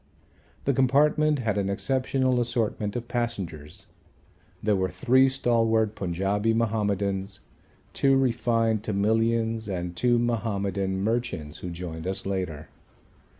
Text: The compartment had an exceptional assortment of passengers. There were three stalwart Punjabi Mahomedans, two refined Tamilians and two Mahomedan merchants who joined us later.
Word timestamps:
The 0.65 0.73
compartment 0.73 1.37
had 1.37 1.59
an 1.59 1.69
exceptional 1.69 2.41
assortment 2.41 2.95
of 2.95 3.07
passengers. 3.07 3.85
There 4.63 4.75
were 4.75 4.89
three 4.89 5.29
stalwart 5.29 5.93
Punjabi 5.93 6.55
Mahomedans, 6.55 7.41
two 7.93 8.17
refined 8.17 8.81
Tamilians 8.83 9.69
and 9.69 9.95
two 9.95 10.17
Mahomedan 10.17 11.03
merchants 11.03 11.59
who 11.59 11.69
joined 11.69 12.07
us 12.07 12.25
later. 12.25 12.69